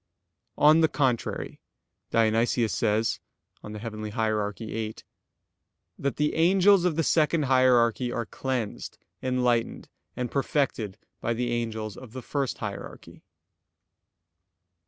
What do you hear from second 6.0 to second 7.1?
"the angels of the